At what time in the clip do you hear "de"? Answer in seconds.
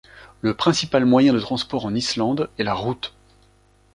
1.31-1.39